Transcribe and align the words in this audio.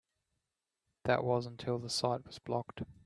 That 1.03 1.23
was 1.23 1.45
until 1.45 1.77
the 1.77 1.87
site 1.91 2.25
was 2.25 2.39
blocked. 2.39 2.81